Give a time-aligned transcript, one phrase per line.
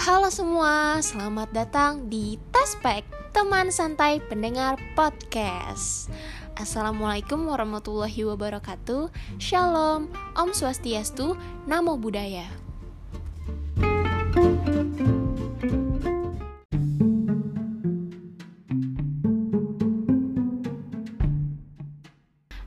[0.00, 3.04] Halo semua, selamat datang di Taspek,
[3.36, 6.08] teman santai pendengar podcast.
[6.56, 9.12] Assalamualaikum warahmatullahi wabarakatuh.
[9.36, 10.08] Shalom,
[10.40, 11.36] Om Swastiastu,
[11.68, 12.48] Namo Buddhaya.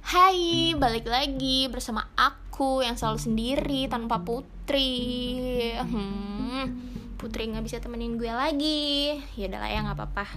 [0.05, 5.73] Hai, balik lagi bersama aku yang selalu sendiri tanpa Putri.
[5.81, 6.93] Hmm,
[7.23, 9.15] Putri nggak bisa temenin gue lagi.
[9.39, 10.27] Ya udahlah ya nggak apa-apa.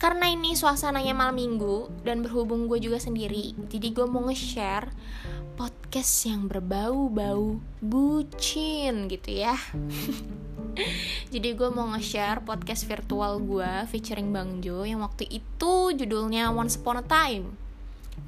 [0.00, 4.88] Karena ini suasananya malam minggu dan berhubung gue juga sendiri, jadi gue mau nge-share
[5.60, 9.60] podcast yang berbau-bau bucin gitu ya.
[11.36, 16.80] jadi gue mau nge-share podcast virtual gue featuring Bang Jo yang waktu itu judulnya Once
[16.80, 17.69] Upon a Time.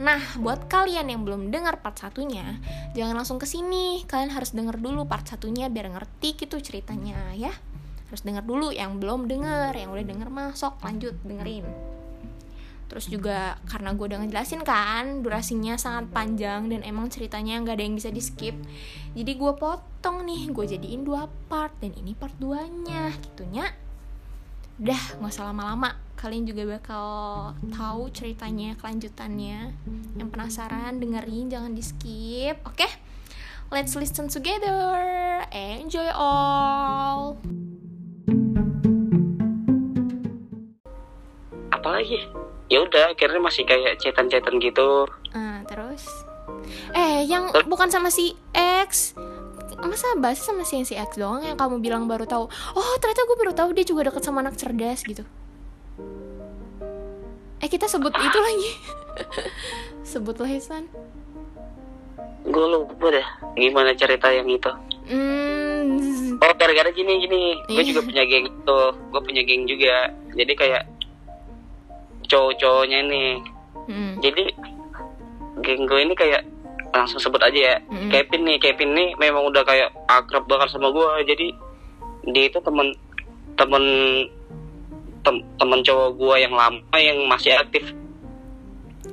[0.00, 2.56] Nah, buat kalian yang belum dengar part satunya,
[2.96, 4.06] jangan langsung ke sini.
[4.08, 7.52] Kalian harus denger dulu part satunya biar ngerti gitu ceritanya ya.
[8.08, 11.68] Harus denger dulu yang belum denger, yang udah denger masuk lanjut dengerin.
[12.92, 17.84] Terus juga karena gue udah ngejelasin kan durasinya sangat panjang dan emang ceritanya nggak ada
[17.88, 18.52] yang bisa di skip.
[19.16, 23.64] Jadi gue potong nih, gue jadiin dua part dan ini part 2-nya gitunya.
[24.76, 25.96] Udah, nggak usah lama-lama.
[26.22, 27.08] Kalian juga bakal
[27.74, 29.74] tahu ceritanya, kelanjutannya.
[30.14, 32.62] Yang penasaran, dengerin, jangan di skip.
[32.62, 32.86] Oke?
[33.74, 35.02] Let's listen together.
[35.50, 37.42] Enjoy all.
[41.82, 42.22] apalagi
[42.70, 45.02] ya udah akhirnya masih kayak cetan-cetan gitu
[45.34, 46.06] Ah, terus
[46.94, 49.18] eh yang bukan sama si X
[49.82, 52.46] masa bahas sama si si X doang yang kamu bilang baru tahu
[52.78, 55.26] oh ternyata gue baru tahu dia juga deket sama anak cerdas gitu
[57.62, 58.70] eh kita sebut itu lagi.
[60.10, 60.86] Sebut lah San
[62.42, 64.66] gue lupa deh gimana cerita yang itu.
[65.06, 66.34] Hmm.
[66.42, 67.54] Oh gara-gara gini gini.
[67.70, 67.94] Gue Iya.
[67.94, 68.80] juga punya geng itu.
[69.14, 70.10] Gue punya geng juga.
[70.34, 70.82] Jadi kayak
[72.26, 73.30] cowok-cowoknya nih.
[73.86, 74.42] Hmm, jadi
[75.62, 76.42] geng gue ini kayak
[76.90, 77.76] langsung sebut aja ya.
[77.88, 78.10] Mm-mm.
[78.10, 81.46] Kevin nih Kevin nih memang udah kayak akrab banget sama gue jadi
[82.26, 82.90] dia itu temen
[83.54, 83.84] temen
[85.22, 87.84] tem- temen cowok gue yang lama yang masih aktif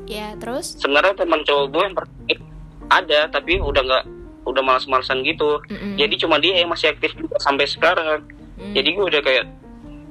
[0.06, 1.96] ya terus sebenarnya teman cowok gue yang
[2.90, 4.06] ada tapi udah nggak
[4.42, 5.94] udah malas-malasan gitu Mm-mm.
[5.96, 8.26] jadi cuma dia yang masih aktif juga sampai sekarang
[8.60, 8.76] Hmm.
[8.76, 9.46] jadi gue udah kayak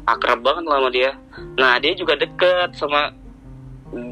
[0.06, 1.10] akrab banget sama dia
[1.54, 3.12] nah dia juga deket sama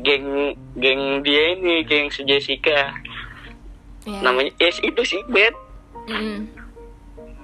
[0.05, 2.93] geng geng dia ini geng si Jessica
[4.05, 4.21] ya.
[4.21, 5.57] namanya yes itu sih Bet
[6.05, 6.53] Mm-mm.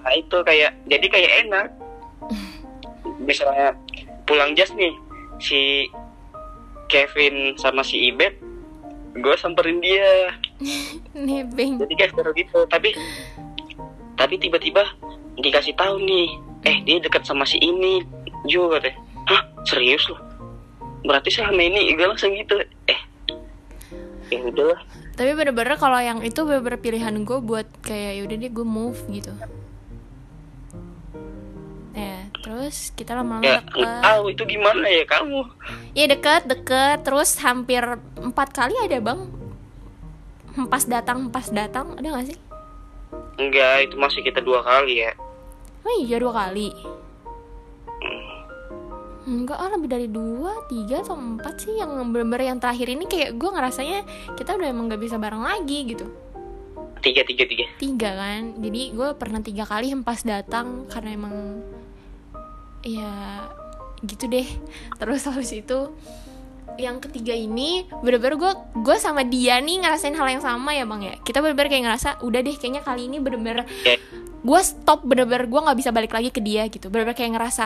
[0.04, 1.66] nah itu kayak jadi kayak enak
[3.26, 3.72] misalnya
[4.32, 4.96] pulang jas nih.
[5.36, 5.92] Si
[6.88, 8.40] Kevin sama si Ibet
[9.12, 10.32] gue samperin dia.
[11.28, 12.64] Nebeng jadi kayak seru gitu.
[12.72, 12.96] Tapi
[14.16, 14.88] tapi tiba-tiba
[15.36, 16.28] dikasih tahu nih
[16.64, 18.00] eh dia dekat sama si ini.
[18.48, 18.96] Juga katanya
[19.28, 19.42] hah?
[19.68, 20.20] Serius loh
[21.02, 22.56] berarti selama ini gue langsung gitu.
[22.88, 23.00] Eh
[24.32, 24.80] ya udah
[25.12, 29.32] tapi bener-bener kalau yang itu bener-bener pilihan gue buat kayak yaudah deh gue move gitu
[32.42, 33.86] terus kita lama-lama ya deket.
[34.02, 35.40] tahu itu gimana ya kamu?
[35.94, 37.06] Ya deket deket.
[37.06, 37.82] Terus hampir
[38.18, 39.30] empat kali ada bang.
[40.58, 41.96] Empas datang empas datang.
[41.96, 42.38] Ada gak sih?
[43.38, 45.14] Enggak itu masih kita dua kali ya.
[45.86, 46.74] Oh iya dua kali.
[49.22, 53.06] Enggak ah lebih dari dua, tiga atau empat sih yang bener-bener yang terakhir ini.
[53.06, 53.98] Kayak gue ngerasanya
[54.34, 56.10] kita udah emang gak bisa bareng lagi gitu.
[57.02, 57.64] Tiga tiga tiga.
[57.78, 58.58] Tiga kan?
[58.58, 61.34] Jadi gue pernah tiga kali hempas datang karena emang
[62.82, 63.46] ya
[64.02, 64.46] gitu deh.
[64.98, 65.90] Terus habis itu
[66.80, 71.02] yang ketiga ini bener-bener gue gue sama dia nih ngerasain hal yang sama ya bang
[71.02, 71.14] ya.
[71.22, 73.98] Kita bener-bener kayak ngerasa udah deh kayaknya kali ini bener-bener Ya.
[74.42, 76.88] gue stop bener-bener gue nggak bisa balik lagi ke dia gitu.
[76.88, 77.64] Bener-bener kayak ngerasa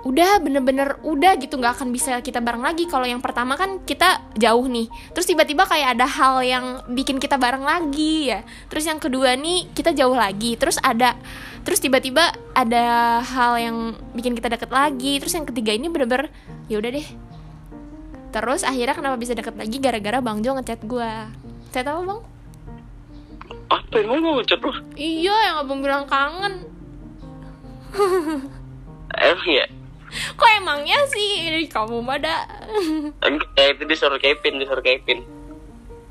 [0.00, 1.60] udah bener-bener udah gitu.
[1.60, 2.88] Nggak akan bisa kita bareng lagi.
[2.88, 4.88] Kalau yang pertama kan kita jauh nih.
[5.12, 8.40] Terus tiba-tiba kayak ada hal yang bikin kita bareng lagi ya.
[8.72, 10.56] Terus yang kedua nih kita jauh lagi.
[10.56, 11.20] Terus ada
[11.62, 13.76] terus tiba-tiba ada hal yang
[14.16, 15.18] bikin kita deket lagi.
[15.20, 16.32] Terus yang ketiga ini bener-bener
[16.66, 17.08] ya udah deh.
[18.30, 19.76] Terus akhirnya kenapa bisa deket lagi?
[19.82, 21.10] Gara-gara bang Jo ngechat gue
[21.74, 22.20] chat apa bang?
[23.70, 24.72] Apa emang gue ngucap lu?
[24.94, 26.66] Iya yang abang bilang kangen.
[29.10, 29.66] Emang ya?
[30.38, 31.50] Kok emangnya sih?
[31.50, 32.46] Ini kamu pada.
[33.58, 35.26] Itu disuruh Kevin disuruh Kevin.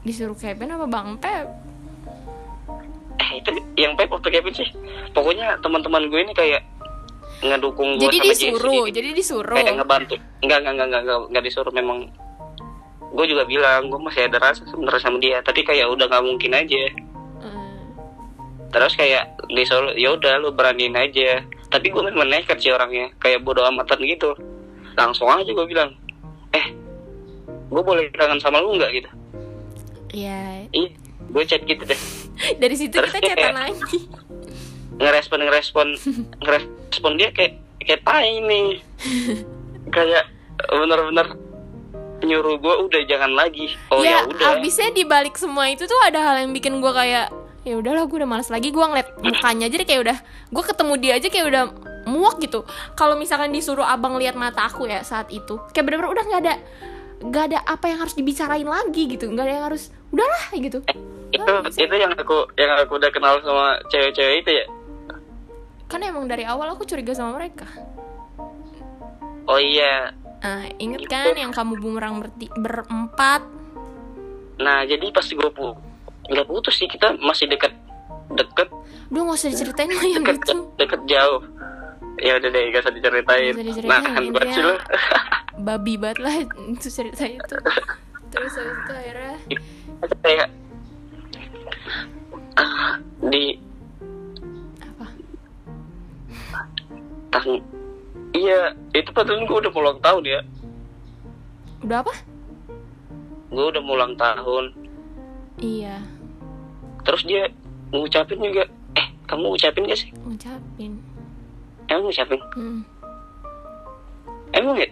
[0.03, 1.68] Disuruh Kevin apa bang Pep
[3.19, 4.69] eh itu yang Pep waktu Kevin sih.
[5.11, 6.63] Pokoknya teman-teman gue ini kayak
[7.39, 9.55] ngedukung gue jadi sama disuruh Jesse jadi disuruh.
[9.59, 10.15] Kayak ngebantu.
[10.43, 11.73] Enggak enggak enggak enggak enggak, enggak disuruh.
[11.75, 11.97] Memang
[13.09, 15.37] gue juga bilang gue masih ada rasa sebenarnya sama dia.
[15.43, 16.83] Tapi kayak udah nggak mungkin aja.
[17.39, 17.75] Hmm.
[18.69, 21.43] terus kayak disuruh ya udah lu beraniin aja.
[21.69, 23.11] Tapi gue memang nekat sih orangnya.
[23.19, 24.31] Kayak bodo amatan gitu.
[24.95, 25.91] Langsung aja gue bilang
[26.55, 26.65] eh
[27.69, 28.91] gue boleh kangen sama lu nggak?
[28.95, 29.09] Gitu.
[30.09, 30.89] Ya iya
[31.29, 32.01] gue chat gitu deh
[32.61, 33.99] dari situ Terus kita chatan lagi.
[34.99, 35.87] ngerespon ngerespon
[36.43, 38.83] ngerespon dia kayak kayak tai nih
[39.95, 40.27] kayak
[40.67, 41.27] bener-bener
[42.19, 43.71] nyuruh gue udah jangan lagi.
[43.95, 44.59] Oh ya, ya udah.
[44.59, 47.31] abisnya dibalik semua itu tuh ada hal yang bikin gue kayak
[47.63, 48.75] ya udahlah gue udah malas lagi.
[48.75, 50.17] Gue ngeliat mukanya aja deh kayak udah
[50.51, 51.63] gue ketemu dia aja kayak udah
[52.11, 52.67] muak gitu.
[52.99, 56.55] Kalau misalkan disuruh abang lihat mata aku ya saat itu kayak bener-bener udah nggak ada
[57.19, 59.31] nggak ada apa yang harus dibicarain lagi gitu.
[59.31, 60.79] Nggak ada yang harus udahlah gitu.
[61.29, 64.65] Itu itu yang aku yang aku udah kenal sama cewek-cewek itu ya?
[65.85, 67.65] Kan emang dari awal aku curiga sama mereka.
[69.45, 70.13] Oh iya.
[70.39, 73.41] Nah inget kan yang kamu bumerang berti- berempat?
[74.57, 75.73] Nah jadi pas gue pu
[76.29, 77.73] nggak putus sih kita masih dekat
[78.31, 78.69] deket.
[79.09, 81.41] Udah gak usah diceritain lah yang deket itu deket jauh.
[82.19, 83.51] Ya udah deh gak usah diceritain.
[83.51, 84.75] Nggak usah diceritain, nah kan buat intinya- sih lu
[85.59, 86.33] Babi banget lah
[86.71, 87.55] itu cerita itu.
[88.31, 89.35] Terus habis itu akhirnya
[90.03, 90.49] kayak
[93.29, 93.59] di
[94.83, 95.05] Apa?
[97.31, 97.59] tahun
[98.35, 100.41] iya itu padahal gue udah mau ulang tahun ya.
[101.83, 102.13] Udah apa?
[103.49, 104.65] gue udah mau ulang tahun.
[105.57, 105.97] Iya.
[107.01, 107.49] Terus dia
[107.89, 110.09] ngucapin juga eh kamu ngucapin gak sih?
[110.21, 111.01] Ngucapin.
[111.89, 112.39] Emang ngucapin?
[112.53, 112.81] Hmm.
[114.53, 114.89] emang ya?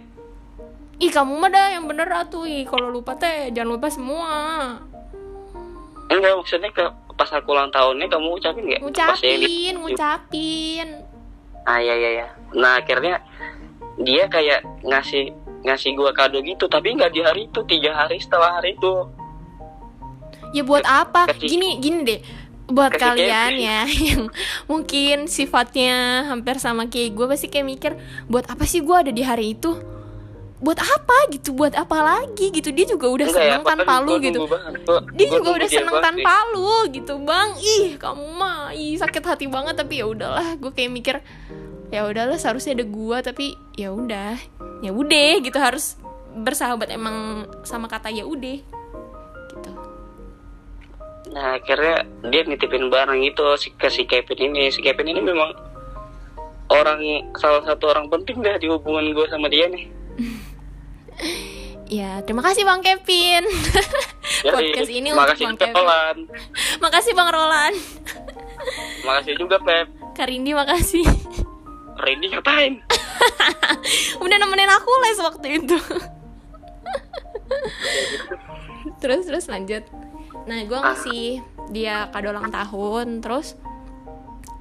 [0.98, 2.42] Ih kamu mah dah yang bener atuh.
[2.42, 4.30] Ih kalau lupa teh jangan lupa semua
[6.10, 10.88] enggak maksudnya ke pas aku ulang tahunnya kamu ngucapin gak Pas yang di- Ngucapin Ngucapin.
[11.64, 12.26] Ah iya iya iya.
[12.54, 13.20] Nah akhirnya
[13.98, 18.56] dia kayak ngasih ngasih gua kado gitu tapi nggak di hari itu tiga hari setelah
[18.56, 18.94] hari itu.
[20.50, 21.28] Ya buat apa?
[21.28, 22.20] Kasih- Gini gini deh.
[22.66, 23.80] Buat Kasih kalian ya
[24.12, 24.22] yang
[24.64, 27.92] mungkin sifatnya hampir sama kayak gue pasti kayak mikir
[28.26, 29.72] buat apa sih gue ada di hari itu
[30.58, 32.74] buat apa gitu buat apa lagi gitu.
[32.74, 34.38] Dia juga udah Enggak ya, seneng tanpa padahal lu gitu.
[34.42, 37.48] Gua- dia gua juga udah seneng tanpa lu gitu bang.
[37.58, 39.74] Ih kamu mah ih sakit hati banget.
[39.78, 41.16] Tapi ya udahlah gue kayak mikir
[41.88, 44.34] ya udahlah seharusnya ada gua tapi ya udah.
[44.82, 45.94] Ya udah gitu harus
[46.38, 48.58] bersahabat emang sama kata ya udah
[49.54, 49.70] gitu.
[51.34, 54.74] Nah akhirnya dia nitipin barang itu si ke si Kevin ini.
[54.74, 55.54] Si Kevin ini memang
[56.68, 57.00] orang
[57.38, 59.88] salah satu orang penting dah di hubungan gue sama dia nih
[61.98, 63.44] ya terima kasih bang Kevin.
[64.44, 65.76] Jadi, podcast ini untuk makasih bang juga Kevin.
[65.76, 66.20] Roland.
[66.84, 67.76] Makasih bang Roland.
[69.06, 69.86] Makasih juga Pep.
[70.18, 71.06] Karindi makasih.
[71.98, 72.78] Randy ngapain?
[74.22, 75.78] Udah nemenin aku les waktu itu.
[79.02, 79.82] Terus terus lanjut.
[80.46, 83.54] Nah gue ngasih dia kado ulang tahun terus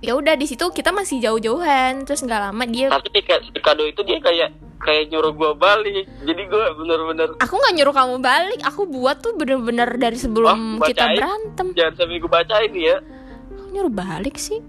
[0.03, 4.01] ya udah di situ kita masih jauh-jauhan terus nggak lama dia tapi di kado itu
[4.05, 6.05] dia kayak kayak nyuruh gue balik.
[6.23, 8.59] Jadi gue bener-bener aku nggak nyuruh kamu balik.
[8.65, 11.67] Aku buat tuh bener-bener dari sebelum Wah, kita berantem.
[11.73, 12.97] Jangan sampai gue bacain ya.
[13.57, 14.61] Aku nyuruh balik sih.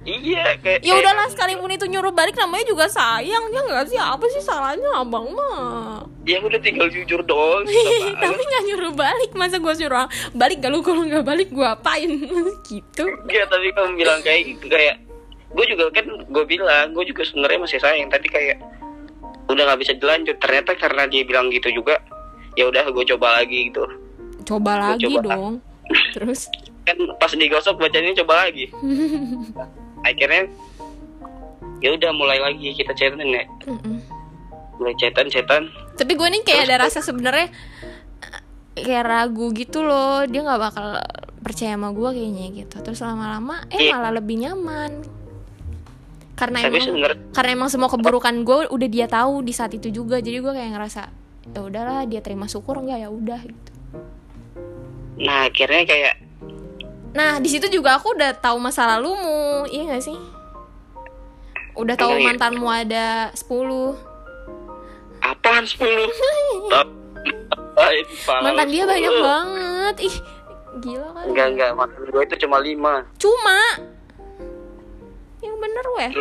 [0.00, 3.44] Iya kayak ya udahlah sekalipun itu nyuruh balik namanya juga sayang.
[3.52, 4.00] Ya nggak sih?
[4.00, 6.08] Apa sih salahnya abang mah?
[6.24, 7.68] Ya udah tinggal jujur banget.
[8.24, 9.30] tapi nggak nyuruh balik.
[9.36, 10.64] Masa gue suruh balik?
[10.72, 12.08] Lu kalau nggak balik gue apain?
[12.70, 13.04] Gitu.
[13.28, 15.04] Iya tapi kamu bilang kayak gitu kayak
[15.50, 18.62] gue juga kan gue bilang gue juga sebenarnya masih sayang tapi kayak
[19.50, 20.36] udah nggak bisa dilanjut.
[20.36, 21.98] Ternyata karena dia bilang gitu juga
[22.52, 23.84] ya udah gue coba lagi gitu.
[24.44, 25.22] Coba Gua lagi coba.
[25.28, 25.54] dong.
[26.14, 26.46] Terus?
[26.82, 28.70] Kan pas digosok bacanya coba lagi.
[30.08, 30.48] Akhirnya
[31.78, 33.44] ya udah mulai lagi kita chatan ya.
[33.66, 33.98] Mm-mm.
[34.76, 35.68] mulai chatan chatan.
[35.92, 37.52] Tapi gue nih kayak ada rasa sebenarnya
[38.24, 38.40] eh,
[38.80, 40.24] kayak ragu gitu loh.
[40.24, 40.86] Dia nggak bakal
[41.40, 42.76] percaya sama gue kayaknya gitu.
[42.80, 43.92] Terus lama-lama eh Iya.
[43.94, 45.04] malah lebih nyaman
[46.40, 49.92] karena tapi emang sebenarnya karena emang semua keburukan gue udah dia tahu di saat itu
[49.92, 50.24] juga.
[50.24, 51.02] Jadi gue kayak ngerasa
[51.52, 52.98] ya udahlah dia terima syukur nggak?
[53.04, 53.72] Ya udah gitu.
[55.20, 56.14] Nah akhirnya kayak
[57.10, 60.16] nah di situ juga aku udah tahu masa lalumu iya gak sih?
[61.74, 62.28] Udah tahu Emang iya?
[62.32, 63.06] mantanmu ada
[63.36, 64.10] 10
[65.20, 66.08] apaan sepuluh?
[68.44, 69.94] Mantan dia banyak banget.
[70.08, 70.16] Ih
[70.80, 71.70] gila kan enggak enggak.
[71.76, 73.04] Mantan gue itu cuma lima.
[73.20, 73.58] Cuma
[75.60, 76.12] bener weh.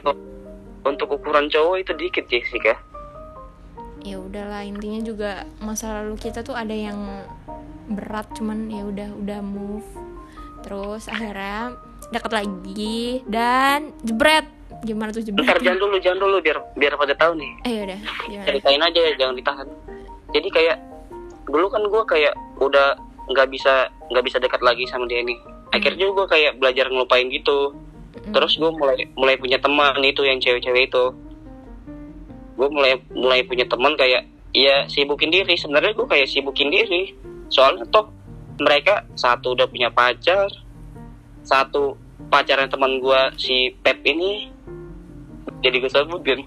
[0.84, 2.76] Untuk ukuran cowok itu dikit Jessica.
[4.04, 7.00] Ya udahlah intinya juga masa lalu kita tuh ada yang
[7.92, 9.88] berat cuman ya udah udah move.
[10.64, 11.76] Terus akhirnya
[12.12, 14.48] deket lagi dan jebret.
[14.88, 15.44] Gimana tuh jebret?
[15.44, 17.52] Bentar jangan dulu jangan dulu biar biar pada tahu nih.
[17.68, 18.48] Eh yaudah gimana?
[18.48, 19.68] Ceritain aja ya jangan ditahan.
[20.32, 20.78] Jadi kayak
[21.50, 22.96] dulu kan gue kayak udah
[23.30, 25.36] nggak bisa nggak bisa dekat lagi sama dia nih.
[25.76, 27.76] Akhirnya gue kayak belajar ngelupain gitu
[28.30, 31.06] terus gue mulai mulai punya teman itu yang cewek-cewek itu.
[32.60, 35.56] Gue mulai mulai punya teman kayak ya sibukin diri.
[35.56, 37.16] Sebenarnya gue kayak sibukin diri.
[37.48, 38.12] Soalnya toh
[38.60, 40.52] mereka satu udah punya pacar
[41.48, 41.96] satu
[42.28, 44.52] pacarnya teman gue si Pep ini
[45.64, 46.44] jadi gue sebutin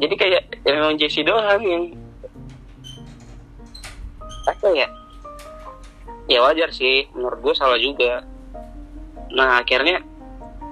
[0.00, 1.84] jadi kayak emang Jesse doang yang
[4.48, 4.88] apa ya?
[6.24, 8.24] Ya wajar sih menurut gue salah juga.
[9.36, 10.00] Nah akhirnya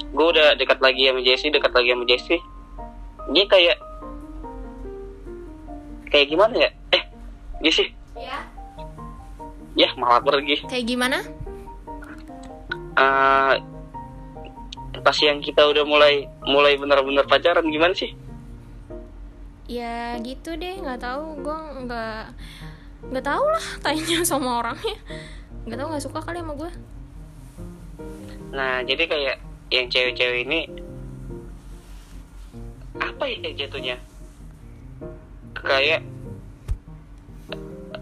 [0.08, 2.36] gue udah dekat lagi sama Jesse dekat lagi sama Jesse.
[3.32, 3.76] Dia kayak
[6.08, 6.70] kayak gimana ya?
[6.94, 7.02] Eh
[7.64, 7.92] Jesse.
[8.16, 8.38] Ya
[9.78, 11.22] ya malah pergi kayak gimana?
[12.98, 13.54] Eh,
[14.98, 18.10] pas yang kita udah mulai mulai benar-benar pacaran gimana sih?
[19.70, 20.82] Ya gitu deh.
[20.82, 21.46] Nggak tahu.
[21.46, 22.22] Gue nggak
[23.12, 24.98] nggak tahu lah tanya sama orangnya.
[25.68, 26.72] Nggak tahu nggak suka kali sama gue
[28.48, 29.36] nah jadi kayak
[29.68, 30.60] yang cewek-cewek ini
[32.98, 33.96] apa ya jatuhnya?
[35.58, 36.02] Kayak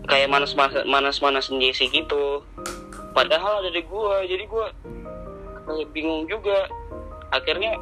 [0.06, 0.52] kayak manas
[0.86, 2.44] manas manas Jesse gitu.
[3.12, 4.72] Padahal ada di gua jadi gua
[5.66, 6.70] kayak bingung juga.
[7.34, 7.74] Akhirnya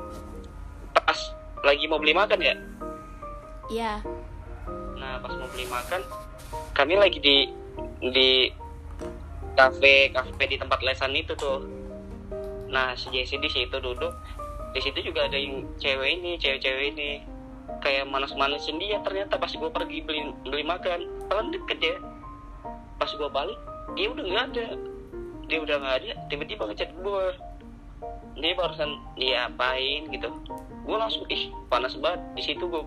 [0.94, 1.18] pas
[1.62, 2.54] lagi mau beli makan ya?
[3.68, 4.00] Ya
[5.04, 6.00] nah pas mau beli makan
[6.72, 7.36] kami lagi di
[8.00, 8.48] di
[9.52, 11.60] kafe kafe di tempat lesan itu tuh
[12.74, 14.10] nah si Jesse di situ duduk.
[14.74, 17.22] Di situ juga ada yang cewek ini cewek-cewek ini.
[17.78, 21.96] Kayak manas-manasin dia ternyata pas gue pergi beli beli makan kan deket ya.
[22.98, 23.54] Pas gue balik
[23.94, 24.66] dia udah nggak ada.
[25.46, 27.24] Dia udah nggak ada tiba-tiba ngechat gue
[28.34, 30.10] dia barusan dia apain?
[30.10, 30.34] gitu.
[30.82, 32.20] Gue langsung ih panas banget.
[32.34, 32.82] Di situ gue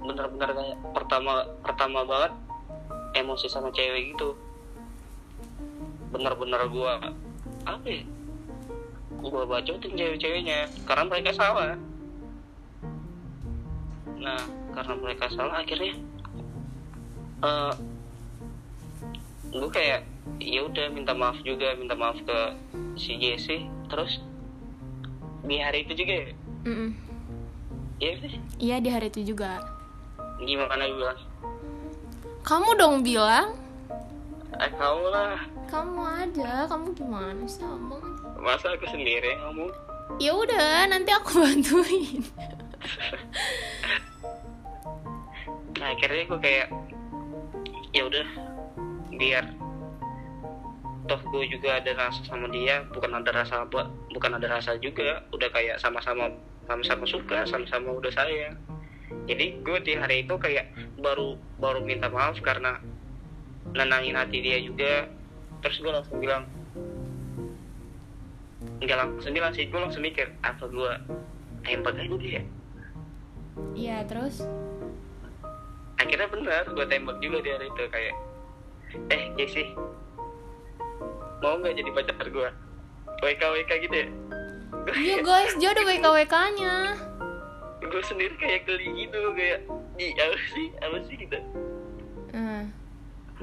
[0.00, 2.32] bener-bener kayak pertama pertama banget
[3.12, 4.32] emosi sama cewek gitu.
[6.16, 6.92] Bener-bener gue
[7.66, 8.15] apa ya
[9.30, 11.74] gue bacotin cewek-ceweknya karena mereka salah.
[14.16, 14.40] Nah
[14.72, 15.94] karena mereka salah akhirnya
[17.44, 17.74] eh
[19.52, 20.04] gue kayak
[20.42, 22.38] ya udah minta maaf juga minta maaf ke
[22.98, 24.20] si Jesse terus
[25.46, 26.28] di hari itu juga ya?
[27.96, 29.62] Udah iya di hari itu juga.
[30.42, 31.12] Gimana gue
[32.46, 33.58] kamu dong bilang.
[34.56, 35.34] Eh kamu lah.
[35.66, 39.36] Kamu aja kamu gimana sih abang masa aku sendiri?
[39.36, 39.70] Yang ngomong
[40.16, 42.22] ya udah nanti aku bantuin.
[45.76, 46.68] Nah akhirnya gue kayak
[47.92, 48.26] ya udah
[49.16, 49.44] biar
[51.06, 55.22] toh gue juga ada rasa sama dia bukan ada rasa apa bukan ada rasa juga
[55.30, 56.34] udah kayak sama-sama
[56.66, 58.58] sama-sama suka sama-sama udah sayang.
[59.30, 62.82] Jadi gue di hari itu kayak baru baru minta maaf karena
[63.70, 65.06] nenangin hati dia juga.
[65.62, 66.46] Terus gue langsung bilang
[68.76, 70.92] nggak langsung bilang sih gue langsung mikir apa gue
[71.64, 72.42] tembak aja dia?
[73.72, 74.44] Iya terus?
[75.96, 78.14] Akhirnya benar gue tembak juga di hari itu kayak
[79.10, 79.64] eh Jesse
[81.40, 82.48] mau nggak jadi pacar gue
[83.24, 84.08] WK WK gitu ya?
[84.92, 86.76] Iya guys dia ada WK WK nya
[87.86, 89.62] gue sendiri kayak geli gitu kayak
[89.96, 90.66] di apa sih?
[90.82, 91.14] Apa sih?
[91.16, 91.38] gitu.
[92.34, 92.68] Hmm.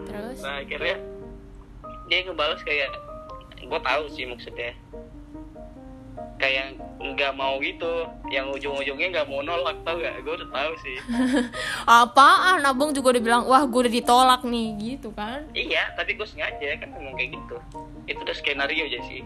[0.05, 0.37] terus?
[0.45, 0.97] Nah akhirnya
[2.11, 2.91] dia ngebalas kayak
[3.63, 4.75] gue tahu sih maksudnya
[6.43, 6.65] kayak
[6.99, 8.03] nggak mau gitu.
[8.27, 10.97] Yang ujung-ujungnya nggak mau nolak tau gak gue udah tahu sih.
[12.03, 12.59] Apaan?
[12.61, 15.47] Abang juga udah bilang wah gue udah ditolak nih gitu kan?
[15.51, 17.55] Iya tapi gue sengaja kan ngomong kayak gitu.
[18.05, 19.23] Itu udah skenario aja sih.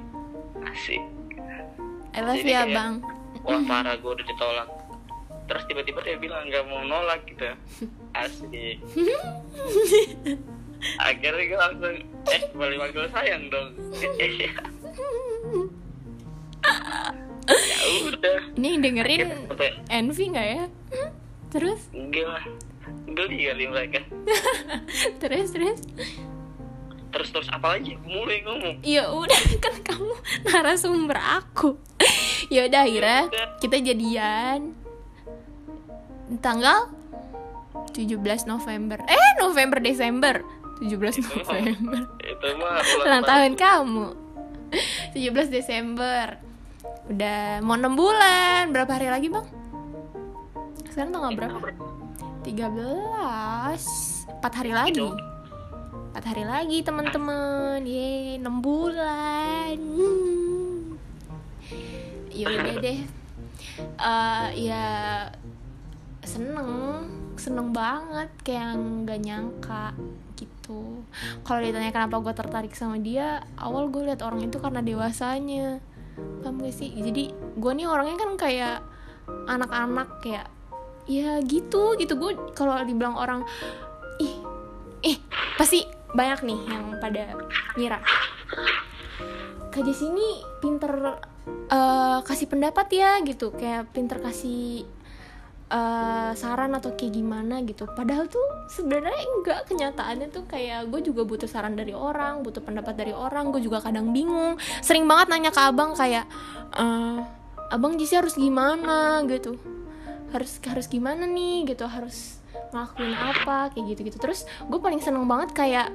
[0.64, 1.02] Asik.
[2.14, 2.94] I love Jadi you kayak- abang
[3.42, 4.70] wah parah gue udah ditolak.
[5.48, 7.50] Terus tiba-tiba dia bilang nggak mau nolak gitu.
[8.22, 8.78] Asik.
[11.00, 11.96] Akhirnya gue langsung
[12.28, 13.72] eh balik manggil sayang dong
[18.06, 18.38] udah.
[18.58, 20.64] Ini yang dengerin sampai envy nggak ya?
[21.48, 21.82] Terus?
[21.96, 22.44] Enggak lah.
[23.08, 24.00] Geli kali mereka.
[25.22, 25.80] Terus terus?
[27.08, 27.96] Terus terus apa lagi?
[28.04, 28.76] Mulai ngomong.
[28.84, 30.14] Ya udah kan kamu
[30.48, 31.76] narasumber aku.
[32.48, 33.28] Ya udah akhirnya
[33.60, 34.72] kita jadian.
[36.40, 36.88] Tanggal
[37.92, 39.04] 17 November.
[39.04, 40.48] Eh November Desember.
[40.80, 42.08] 17 November.
[42.24, 44.08] itu mah ulang tahun kamu.
[45.12, 46.40] 17 Desember
[47.08, 48.64] udah mau 6 bulan.
[48.76, 49.48] Berapa hari lagi bang?
[50.92, 51.58] Sekarang tanggal berapa?
[52.44, 54.92] 13 4 hari lagi.
[55.00, 55.10] Itu.
[56.16, 57.80] 4 hari lagi teman-teman.
[57.88, 59.76] Ye 6 bulan.
[59.80, 61.00] Hmm.
[62.32, 63.00] ya udah deh.
[63.82, 64.86] Eh, ya
[66.28, 66.72] seneng.
[67.40, 68.30] Seneng banget.
[68.44, 69.96] Kayak nggak nyangka
[70.36, 71.02] gitu.
[71.48, 75.82] Kalau ditanya kenapa gue tertarik sama dia awal gue lihat orang itu karena dewasanya
[76.42, 76.90] paham gak sih?
[76.94, 78.78] Jadi gue nih orangnya kan kayak
[79.48, 80.48] anak-anak kayak
[81.08, 82.14] ya gitu gitu.
[82.18, 83.42] Gue kalau dibilang orang
[84.20, 84.34] ih
[85.06, 85.18] ih
[85.56, 87.38] pasti banyak nih yang pada
[87.78, 88.00] ngira.
[89.70, 91.22] Kak Jess ini pinter
[91.70, 93.54] eh, kasih pendapat ya gitu.
[93.54, 94.90] Kayak pinter kasih
[95.68, 97.88] eh, saran atau kayak gimana gitu.
[97.92, 102.96] Padahal tuh sebenarnya enggak kenyataannya tuh kayak gue juga butuh saran dari orang butuh pendapat
[102.96, 104.56] dari orang gue juga kadang bingung.
[104.80, 106.26] Sering banget nanya ke abang kayak
[106.76, 107.20] eh,
[107.72, 109.24] abang Jesse harus gimana?
[109.28, 109.60] gitu.
[110.32, 111.68] Harus harus gimana nih?
[111.68, 111.84] gitu.
[111.88, 112.40] Harus
[112.72, 113.72] ngelakuin apa?
[113.72, 115.88] kayak gitu gitu terus gue paling seneng banget kayak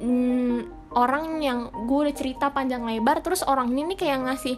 [0.00, 4.56] mm, orang yang gue udah cerita panjang lebar terus orang ini nih kayak ngasih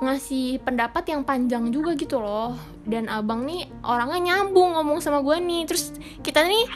[0.00, 2.56] ngasih pendapat yang panjang juga gitu loh.
[2.84, 5.68] Dan abang nih orangnya nyambung ngomong sama gue nih.
[5.68, 5.92] Terus
[6.24, 6.66] kita nih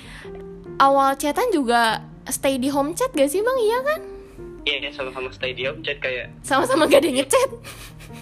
[0.78, 3.58] awal chatan juga stay di home chat gak sih bang?
[3.60, 4.00] Iya kan?
[4.64, 7.50] Iya, sama-sama stay di home chat kayak sama-sama gak ada yang ngechat.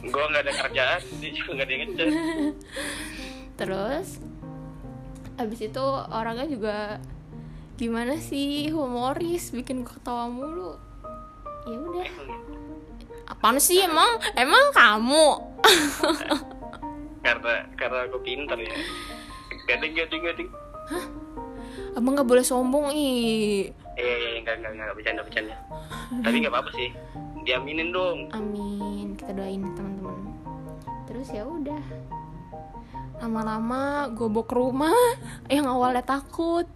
[0.02, 2.08] Gue nggak ada kerjaan, dia juga nggak ada yang ngechat.
[3.60, 4.08] terus
[5.38, 6.76] abis itu orangnya juga
[7.78, 10.74] gimana sih humoris bikin gue ketawa mulu.
[11.70, 12.06] Ya udah
[13.32, 15.26] apaan sih emang emang kamu
[17.24, 18.74] karena karena aku pinter ya.
[19.64, 20.50] Gading, gading, gading.
[21.92, 25.54] abang nggak boleh sombong ih Iya, iya, enggak, enggak, enggak, bercanda, bercanda.
[26.18, 26.88] Tapi nggak apa-apa sih.
[27.42, 28.32] Diaminin dong.
[28.32, 30.34] amin kita doain teman-teman
[31.04, 31.82] terus ya udah
[33.18, 34.94] lama-lama gue ke rumah
[35.52, 36.66] yang awalnya takut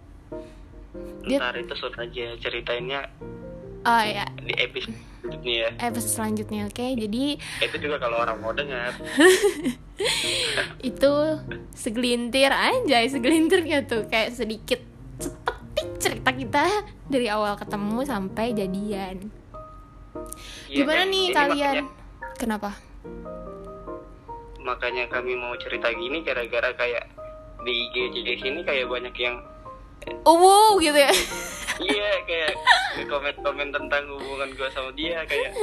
[1.27, 3.03] Dia- Ntar itu shoot aja ceritainnya
[3.83, 4.95] oh ya di episode
[5.27, 5.69] selanjutnya ya.
[5.83, 6.87] episode selanjutnya oke.
[6.95, 7.23] Jadi
[7.59, 8.95] Itu juga kalau orang mau dengar.
[10.89, 11.13] itu
[11.75, 14.07] segelintir aja segelintirnya tuh.
[14.07, 14.79] Kayak sedikit
[15.19, 16.65] sepetik cerita kita
[17.11, 19.17] dari awal ketemu sampai jadian.
[20.71, 21.75] Iya, gimana nih kalian?
[21.83, 22.71] Makanya, kenapa?
[24.63, 27.05] Makanya kami mau cerita gini gara-gara kayak
[27.67, 29.43] di IG JS ini kayak banyak yang
[30.23, 31.11] oh wow, gitu ya
[31.81, 32.53] iya kayak
[33.05, 35.53] komen-komen tentang hubungan gue sama dia kayak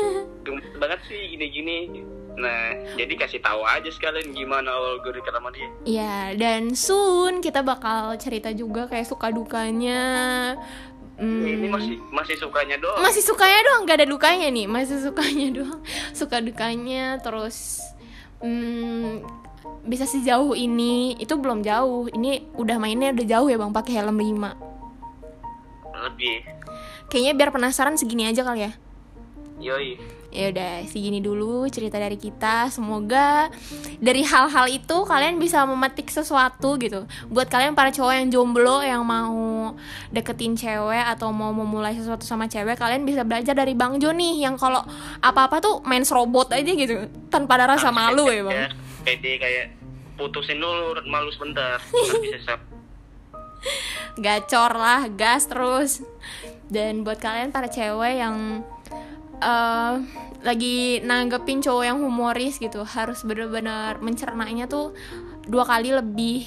[0.46, 2.06] gemes banget sih gini-gini.
[2.34, 5.68] Nah jadi kasih tahu aja sekalian gimana awal gue dekat sama dia.
[5.86, 10.02] Ya dan soon kita bakal cerita juga kayak suka dukanya.
[11.14, 12.98] Hmm, ini masih masih sukanya doang.
[12.98, 14.66] Masih sukanya doang gak ada dukanya nih.
[14.66, 17.78] Masih sukanya doang suka dukanya terus
[18.42, 19.22] hmm,
[19.86, 21.14] bisa sejauh ini.
[21.22, 24.73] Itu belum jauh ini udah mainnya udah jauh ya bang pakai helm 5
[26.14, 26.46] lebih.
[27.10, 28.72] Kayaknya biar penasaran segini aja kali ya.
[29.58, 29.98] Yoi.
[30.34, 32.66] Ya udah segini dulu cerita dari kita.
[32.66, 33.54] Semoga
[34.02, 37.06] dari hal-hal itu kalian bisa memetik sesuatu gitu.
[37.30, 39.78] Buat kalian para cowok yang jomblo yang mau
[40.10, 44.42] deketin cewek atau mau memulai sesuatu sama cewek kalian bisa belajar dari bang Jo nih
[44.42, 44.82] yang kalau
[45.22, 48.74] apa-apa tuh main robot aja gitu tanpa ada rasa malu ya bang.
[49.06, 49.66] pede kayak
[50.18, 52.54] putusin dulu malu sebentar Ntar bisa
[54.18, 56.02] gacor lah gas terus.
[56.68, 58.64] Dan buat kalian para cewek yang
[59.38, 59.94] eh,
[60.44, 64.92] lagi nanggepin cowok yang humoris gitu harus bener-bener mencernanya tuh
[65.48, 66.44] dua kali lebih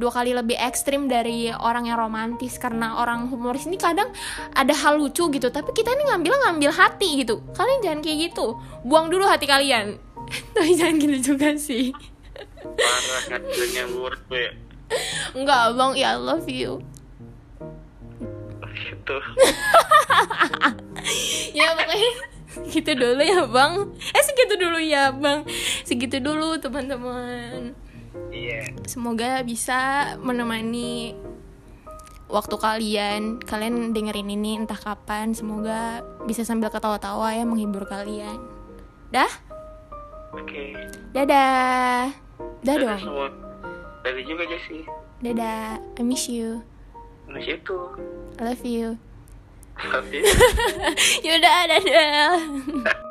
[0.00, 2.56] dua kali lebih ekstrim dari orang yang romantis.
[2.56, 4.08] Karena orang humoris ini kadang
[4.56, 7.44] ada hal lucu gitu tapi kita ini ngambil ngambil hati gitu.
[7.52, 8.56] Kalian jangan kayak gitu.
[8.86, 10.00] Buang dulu hati kalian.
[10.54, 11.90] Tapi jangan gitu juga sih.
[12.78, 14.69] Parah gue
[15.36, 16.82] enggak bang ya I love you.
[18.70, 19.16] Gitu.
[21.50, 22.12] Ya pokoknya
[22.70, 23.72] gitu dulu ya bang.
[24.14, 25.46] Eh segitu dulu ya bang.
[25.82, 27.74] Segitu dulu teman-teman.
[28.30, 28.74] Iya.
[28.86, 31.14] Semoga bisa menemani
[32.30, 33.42] waktu kalian.
[33.42, 35.34] Kalian dengerin ini entah kapan.
[35.34, 38.38] Semoga bisa sambil ketawa-tawa ya menghibur kalian.
[39.10, 39.30] Dah?
[40.34, 40.74] Oke.
[41.10, 42.14] Dadah.
[42.62, 43.49] Dah Dadah dong
[44.00, 44.84] dari juga Jessy
[45.20, 45.76] dadah.
[46.00, 46.64] I miss you.
[47.28, 47.78] Masih itu
[48.40, 48.96] I love you.
[49.80, 50.20] Tapi
[51.26, 52.36] yaudah dadah